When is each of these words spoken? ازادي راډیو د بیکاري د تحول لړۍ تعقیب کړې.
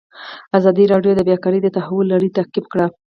ازادي 0.57 0.83
راډیو 0.93 1.11
د 1.15 1.21
بیکاري 1.27 1.59
د 1.63 1.67
تحول 1.77 2.05
لړۍ 2.13 2.29
تعقیب 2.37 2.65
کړې. 2.71 2.85